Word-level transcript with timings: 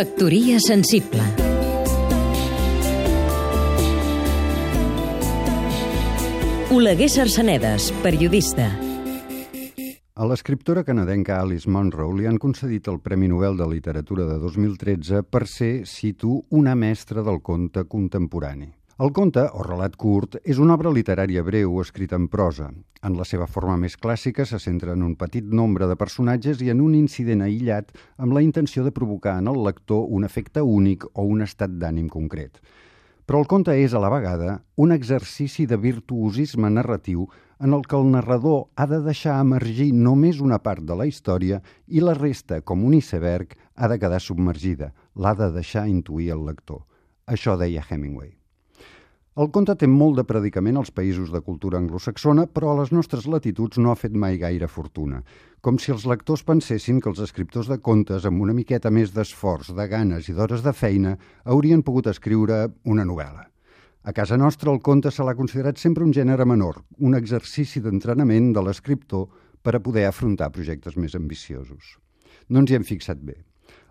Factoria 0.00 0.58
sensible 0.58 1.20
Oleguer 6.72 7.10
Sarsenedes, 7.12 7.90
periodista 8.00 8.70
A 10.14 10.24
l'escriptora 10.24 10.86
canadenca 10.88 11.42
Alice 11.42 11.68
Munro 11.68 12.08
li 12.16 12.24
han 12.24 12.40
concedit 12.40 12.88
el 12.88 13.02
Premi 13.04 13.28
Nobel 13.28 13.60
de 13.60 13.68
Literatura 13.68 14.24
de 14.24 14.40
2013 14.40 15.20
per 15.28 15.44
ser, 15.44 15.84
cito, 15.84 16.46
una 16.48 16.72
mestra 16.72 17.20
del 17.20 17.42
conte 17.44 17.84
contemporani. 17.84 18.79
El 19.00 19.14
conte, 19.16 19.40
o 19.56 19.62
relat 19.64 19.94
curt, 19.96 20.34
és 20.44 20.58
una 20.60 20.74
obra 20.76 20.90
literària 20.92 21.40
breu 21.40 21.78
escrita 21.80 22.18
en 22.20 22.26
prosa. 22.28 22.66
En 23.00 23.14
la 23.16 23.24
seva 23.24 23.46
forma 23.48 23.78
més 23.80 23.94
clàssica 23.96 24.44
se 24.44 24.58
centra 24.60 24.92
en 24.92 25.00
un 25.06 25.14
petit 25.16 25.46
nombre 25.60 25.86
de 25.88 25.94
personatges 25.96 26.60
i 26.60 26.68
en 26.68 26.82
un 26.84 26.92
incident 26.98 27.40
aïllat 27.46 27.94
amb 28.20 28.34
la 28.36 28.42
intenció 28.44 28.82
de 28.84 28.92
provocar 28.92 29.38
en 29.40 29.46
el 29.48 29.62
lector 29.64 30.02
un 30.12 30.26
efecte 30.28 30.60
únic 30.60 31.06
o 31.14 31.24
un 31.24 31.40
estat 31.46 31.78
d'ànim 31.80 32.10
concret. 32.12 32.60
Però 33.24 33.40
el 33.40 33.48
conte 33.48 33.72
és, 33.72 33.94
a 33.96 34.02
la 34.04 34.10
vegada, 34.12 34.58
un 34.76 34.92
exercici 34.92 35.64
de 35.64 35.78
virtuosisme 35.80 36.68
narratiu 36.68 37.24
en 37.56 37.72
el 37.72 37.86
que 37.88 37.96
el 37.96 38.10
narrador 38.12 38.66
ha 38.76 38.84
de 38.90 38.98
deixar 39.06 39.38
emergir 39.40 39.94
només 39.94 40.42
una 40.44 40.58
part 40.60 40.84
de 40.84 40.98
la 40.98 41.06
història 41.08 41.62
i 41.88 42.04
la 42.04 42.18
resta, 42.18 42.60
com 42.60 42.84
un 42.84 42.98
iceberg, 43.00 43.56
ha 43.80 43.88
de 43.88 43.96
quedar 43.96 44.20
submergida, 44.20 44.92
l'ha 45.16 45.32
de 45.40 45.48
deixar 45.56 45.86
intuir 45.88 46.34
el 46.36 46.44
lector. 46.52 46.84
Això 47.24 47.56
deia 47.56 47.86
Hemingway. 47.88 48.39
El 49.40 49.48
conte 49.56 49.72
té 49.80 49.86
molt 49.88 50.18
de 50.18 50.22
predicament 50.28 50.76
als 50.76 50.90
països 50.92 51.30
de 51.32 51.40
cultura 51.40 51.78
anglosaxona, 51.80 52.42
però 52.52 52.74
a 52.74 52.80
les 52.82 52.90
nostres 52.92 53.24
latituds 53.24 53.78
no 53.80 53.88
ha 53.88 53.96
fet 53.96 54.12
mai 54.12 54.36
gaire 54.42 54.68
fortuna. 54.68 55.22
Com 55.64 55.78
si 55.80 55.94
els 55.94 56.04
lectors 56.10 56.42
pensessin 56.44 56.98
que 57.00 57.08
els 57.08 57.22
escriptors 57.24 57.70
de 57.70 57.78
contes, 57.80 58.26
amb 58.28 58.44
una 58.44 58.52
miqueta 58.52 58.92
més 58.92 59.14
d'esforç, 59.16 59.72
de 59.78 59.86
ganes 59.88 60.28
i 60.28 60.36
d'hores 60.36 60.60
de 60.66 60.74
feina, 60.76 61.14
haurien 61.44 61.80
pogut 61.86 62.10
escriure 62.12 62.66
una 62.84 63.06
novel·la. 63.08 63.46
A 64.04 64.12
casa 64.12 64.36
nostra 64.36 64.74
el 64.74 64.82
conte 64.84 65.08
se 65.08 65.24
l'ha 65.24 65.38
considerat 65.38 65.80
sempre 65.80 66.04
un 66.04 66.12
gènere 66.12 66.44
menor, 66.44 66.82
un 66.98 67.16
exercici 67.16 67.80
d'entrenament 67.80 68.52
de 68.52 68.66
l'escriptor 68.66 69.30
per 69.62 69.78
a 69.78 69.80
poder 69.80 70.04
afrontar 70.10 70.52
projectes 70.52 71.00
més 71.00 71.16
ambiciosos. 71.16 71.96
No 72.50 72.60
ens 72.60 72.72
hi 72.72 72.76
hem 72.76 72.84
fixat 72.84 73.24
bé. 73.24 73.40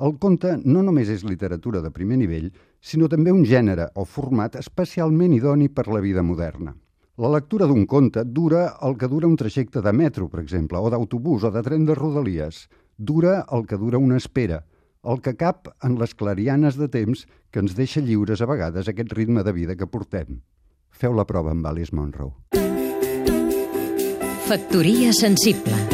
El 0.00 0.16
conte 0.18 0.56
no 0.64 0.80
només 0.82 1.10
és 1.12 1.22
literatura 1.22 1.84
de 1.84 1.92
primer 1.92 2.16
nivell, 2.18 2.48
sinó 2.84 3.08
també 3.08 3.32
un 3.32 3.44
gènere 3.48 3.88
o 3.96 4.04
format 4.04 4.58
especialment 4.60 5.32
idoni 5.32 5.70
per 5.72 5.86
la 5.88 6.02
vida 6.04 6.22
moderna. 6.22 6.74
La 7.16 7.30
lectura 7.30 7.68
d'un 7.70 7.86
conte 7.86 8.24
dura 8.26 8.74
el 8.82 8.98
que 8.98 9.08
dura 9.08 9.30
un 9.30 9.36
trajecte 9.40 9.80
de 9.80 9.92
metro, 9.94 10.28
per 10.28 10.42
exemple, 10.42 10.78
o 10.78 10.90
d'autobús 10.90 11.46
o 11.46 11.52
de 11.54 11.62
tren 11.62 11.86
de 11.86 11.94
rodalies. 11.94 12.66
Dura 12.98 13.44
el 13.54 13.64
que 13.70 13.78
dura 13.78 14.02
una 14.02 14.18
espera, 14.18 14.64
el 15.04 15.22
que 15.22 15.36
cap 15.38 15.70
en 15.82 15.96
les 16.00 16.14
clarianes 16.14 16.76
de 16.76 16.90
temps 16.90 17.24
que 17.50 17.62
ens 17.62 17.78
deixa 17.78 18.02
lliures 18.02 18.42
a 18.42 18.50
vegades 18.50 18.90
aquest 18.90 19.14
ritme 19.16 19.46
de 19.46 19.56
vida 19.56 19.78
que 19.78 19.88
portem. 19.88 20.42
Feu 20.90 21.14
la 21.14 21.24
prova 21.24 21.54
amb 21.54 21.66
Alice 21.70 21.94
Monroe. 21.94 22.34
Factoria 24.44 25.12
sensible 25.16 25.93